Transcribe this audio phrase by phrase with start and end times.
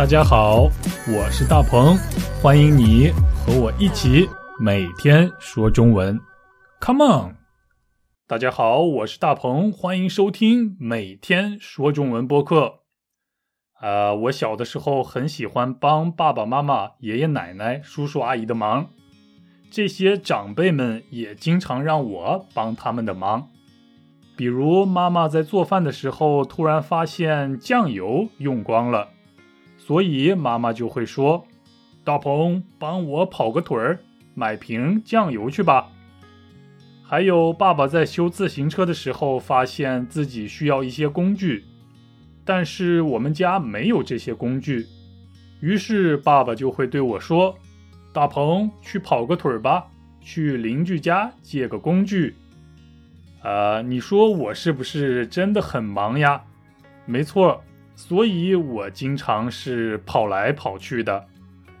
[0.00, 0.62] 大家好，
[1.14, 1.94] 我是大鹏，
[2.40, 4.26] 欢迎你和我一起
[4.58, 6.18] 每天说中文。
[6.80, 7.36] Come on！
[8.26, 12.76] 大家好，我是大鹏，欢迎收听每天说中文播客。
[13.82, 18.88] 呃，我小的时候很喜欢帮爸爸妈妈、爷爷奶奶、叔叔阿姨的忙，
[19.70, 23.50] 这些长辈们也经常让我帮他们的忙。
[24.34, 29.10] 比如妈妈在做饭的时候，突然发现酱油用光了。
[29.90, 31.44] 所以妈妈就会说
[32.06, 33.98] ：“大鹏，帮我跑个腿儿，
[34.36, 35.90] 买瓶酱油去吧。”
[37.02, 41.64] 还有爸爸在修自行车的时候，发现自己需要一些工具，
[42.44, 44.86] 但是我们家没有这些工具，
[45.58, 47.58] 于是爸爸就会对我说
[48.14, 49.88] ：“大鹏，去跑个腿儿吧，
[50.20, 52.36] 去邻居家借个工具。”
[53.42, 56.40] 啊，你说我是不是真的很忙呀？
[57.06, 57.60] 没错。
[58.02, 61.22] 所以我经常是跑来跑去的，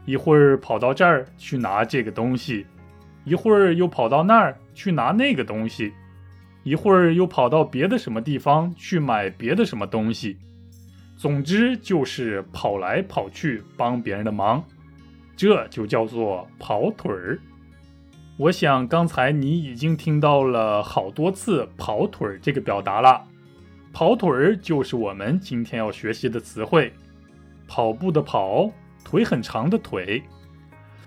[0.04, 2.66] 一会儿跑到这儿去拿这个东西，
[3.24, 5.94] 一会儿又跑到那儿去拿那个东西，
[6.62, 10.38] 一会儿又跑到别的什么地方去买别的什么东西。
[11.16, 14.62] 总之就是跑来跑去帮别人的忙，
[15.34, 17.38] 这就叫做跑腿儿。
[18.36, 23.24] 我想刚才你已经听到了好多次“跑腿儿”这个表达了。
[23.92, 26.92] 跑腿儿就是我们今天要学习的词汇，
[27.66, 28.70] 跑步的跑，
[29.04, 30.22] 腿很长的腿。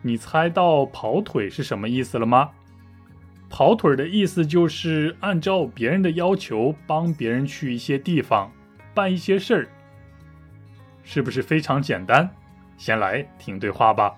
[0.01, 2.51] 你猜到跑腿是什么意思了吗？
[3.49, 8.51] 跑腿的意思就是按照别人的要求帮别人去一些地方
[8.93, 9.67] 办一些事儿，
[11.03, 12.29] 是不是非常简单？
[12.77, 14.15] 先来听对话吧。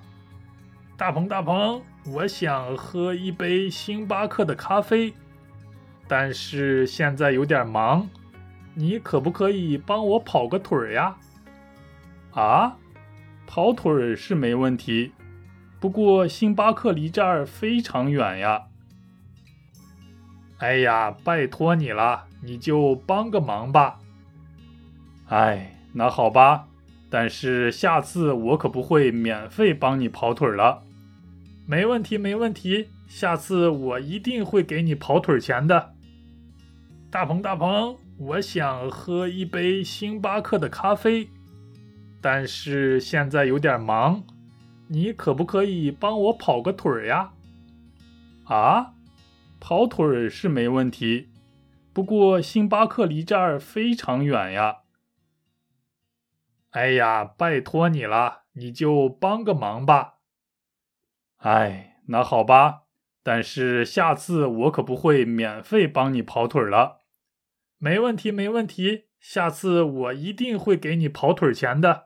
[0.97, 5.13] 大鹏，大鹏，我想喝一杯星巴克的咖啡，
[6.07, 8.07] 但是现在有点忙。
[8.75, 11.15] 你可不可以帮我跑个腿儿呀？
[12.33, 12.77] 啊，
[13.47, 15.13] 跑腿儿是没问题，
[15.79, 18.63] 不过星巴克离这儿非常远呀。
[20.57, 23.99] 哎呀，拜托你了，你就帮个忙吧。
[25.27, 26.67] 哎，那好吧，
[27.09, 30.83] 但是下次我可不会免费帮你跑腿了。
[31.65, 35.93] 没问题，没问题，下次我一定会给你跑腿钱的。
[37.09, 37.97] 大鹏，大鹏。
[38.17, 41.29] 我想喝一杯星巴克的咖啡，
[42.21, 44.23] 但是现在有点忙，
[44.87, 47.33] 你可不可以帮我跑个腿儿呀？
[48.45, 48.93] 啊，
[49.59, 51.29] 跑腿儿是没问题，
[51.91, 54.77] 不过星巴克离这儿非常远呀。
[56.69, 60.19] 哎呀，拜托你了，你就帮个忙吧。
[61.37, 62.83] 哎，那好吧，
[63.21, 67.01] 但是下次我可不会免费帮你跑腿了。
[67.77, 72.05] 没问题，没问题，下次我一定会给你跑腿钱的。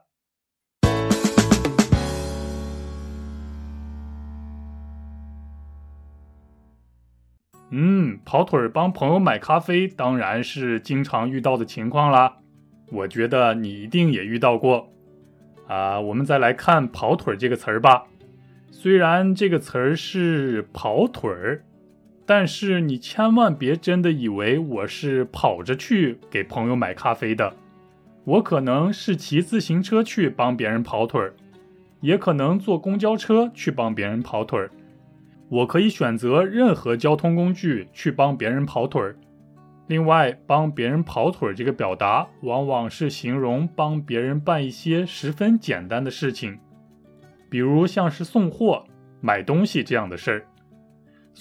[7.70, 12.38] 嗯，跑腿帮朋友买咖啡，当然是经常遇到的情况啦。
[12.90, 14.92] 我觉得你一定也遇到过。
[15.68, 18.08] 啊，我们再来看“跑腿”这个词儿吧。
[18.72, 21.64] 虽然这个词儿是跑腿儿。
[22.30, 27.52] 但是你千万别真的以为我是跑着去给朋友买咖啡的，
[28.22, 31.34] 我可能是骑自行车去帮别人跑腿儿，
[32.00, 34.70] 也可能坐公交车去帮别人跑腿儿，
[35.48, 39.16] 我可以选择任何交通工具去帮别人跑腿儿。
[39.88, 46.56] 另外，帮别人跑腿儿这个表达，往往是形容帮别人办一些十分简单的事情，
[47.48, 48.84] 比如像是送货、
[49.20, 50.46] 买东西这样的事儿。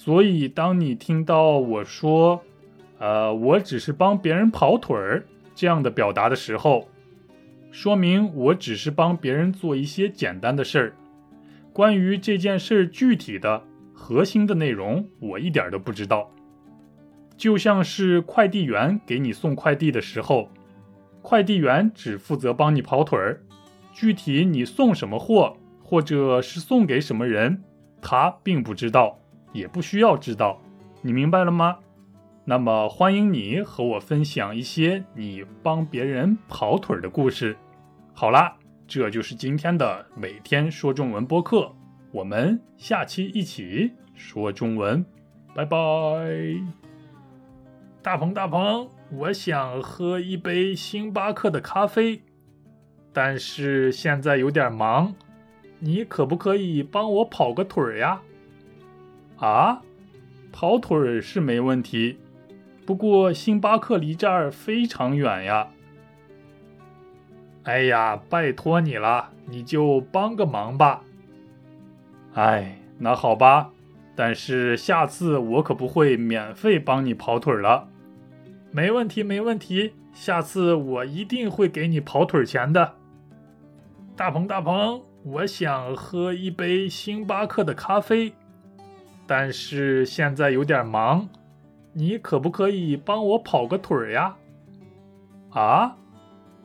[0.02, 2.42] 所以，当你听到我说
[3.00, 6.88] “呃，我只是帮别人跑腿儿”这样的表达的时候，
[7.70, 10.94] 说明我只是帮别人做一些简单的事儿。
[11.74, 13.62] 关于这件事儿具体的
[13.94, 16.32] 核心的内容，我一点都不知道。
[17.36, 20.50] 就像是快递员给你送快递的时候，
[21.22, 23.42] 快递员只负责帮你跑腿儿，
[23.92, 27.62] 具体你送什么货，或者是送给什么人，
[28.02, 29.20] 他并不知道。
[29.52, 30.60] 也不需要知道，
[31.02, 31.78] 你明白了吗？
[32.46, 37.56] 那么欢迎你和我分享一些你帮别人跑腿的故事。
[38.14, 38.58] 好啦，
[38.88, 41.72] 这就是今天的每天说中文播客，
[42.12, 45.06] 我们下期一起说中文，
[45.54, 45.78] 拜拜。
[48.02, 52.24] 大鹏大鹏，我想喝一杯星巴克的咖啡，
[53.14, 55.14] 但是现在有点忙，
[55.80, 58.22] 你可不可以帮我跑个腿呀？
[59.40, 59.82] 啊
[60.52, 62.20] 跑腿儿是没问题，
[62.86, 65.68] 不过星巴克离这儿非常远呀。
[67.64, 71.02] 哎呀，拜托你了，你就帮个忙吧。
[72.34, 73.72] 哎，那好吧，
[74.16, 77.88] 但是下次我可不会免费帮你跑腿了。
[78.72, 82.96] 没问题，没问题，下次我一定会给你跑腿钱的。
[84.16, 88.34] 大鹏，大鹏，我想喝一杯星巴克的咖啡，
[89.30, 91.30] 但是现在有点忙，
[91.94, 94.36] 你可不可以帮我跑个腿儿呀？
[95.52, 95.96] 啊？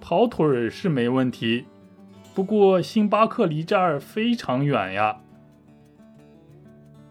[0.00, 1.66] 跑腿儿是没问题，
[2.34, 5.18] 不过星巴克离这儿非常远呀。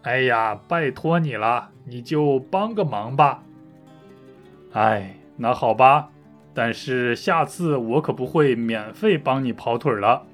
[0.02, 3.44] 哎呀，拜托你了，你就帮个忙吧。
[4.72, 6.10] 哎，那好吧，
[6.52, 10.26] 但是下次我可不会免费帮你跑腿了。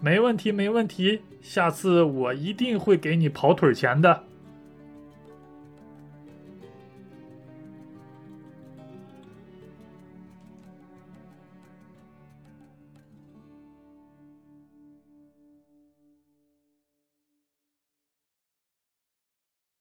[0.00, 4.24] 没问题，没问题，下次我一定会给你跑腿钱的。